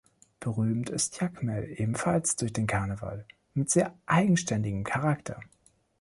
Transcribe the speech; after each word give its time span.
Berühmt 0.39 0.89
ist 0.89 1.21
Jacmel 1.21 1.79
ebenfalls 1.79 2.35
durch 2.35 2.51
den 2.51 2.65
Carneval 2.65 3.23
mit 3.53 3.69
sehr 3.69 3.93
eigenständigem 4.07 4.83
Charakter. 4.83 5.39